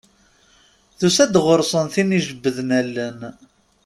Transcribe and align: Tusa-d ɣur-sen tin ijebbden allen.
Tusa-d 0.99 1.35
ɣur-sen 1.45 1.85
tin 1.93 2.15
ijebbden 2.17 2.69
allen. 2.79 3.19